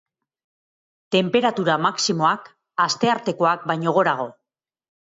Tenperatura 1.17 1.77
maximoak, 1.87 2.51
asteartekoak 2.89 3.71
baino 3.75 3.99
gorago. 4.03 4.31